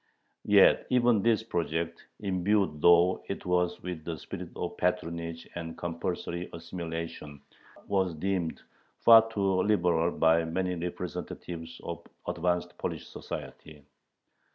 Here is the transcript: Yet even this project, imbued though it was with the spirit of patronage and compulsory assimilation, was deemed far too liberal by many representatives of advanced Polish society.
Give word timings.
Yet 0.47 0.87
even 0.89 1.21
this 1.21 1.43
project, 1.43 2.03
imbued 2.21 2.81
though 2.81 3.23
it 3.27 3.45
was 3.45 3.79
with 3.83 4.03
the 4.03 4.17
spirit 4.17 4.49
of 4.55 4.75
patronage 4.77 5.47
and 5.53 5.77
compulsory 5.77 6.49
assimilation, 6.53 7.39
was 7.87 8.15
deemed 8.15 8.59
far 9.05 9.29
too 9.31 9.61
liberal 9.61 10.09
by 10.09 10.43
many 10.43 10.73
representatives 10.73 11.79
of 11.83 12.01
advanced 12.27 12.75
Polish 12.79 13.05
society. 13.09 13.85